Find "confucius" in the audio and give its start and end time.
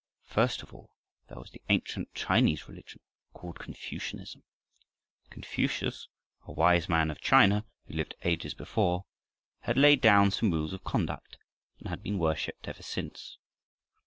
5.29-6.07